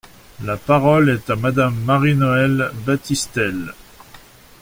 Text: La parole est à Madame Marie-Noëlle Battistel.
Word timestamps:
La 0.43 0.57
parole 0.57 1.11
est 1.11 1.29
à 1.29 1.35
Madame 1.35 1.75
Marie-Noëlle 1.83 2.71
Battistel. 2.87 3.75